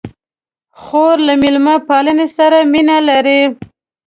خور 0.81 1.15
له 1.27 1.33
میلمه 1.41 1.75
پالنې 1.87 2.27
سره 2.37 2.57
مینه 2.71 2.97
لري. 3.09 3.41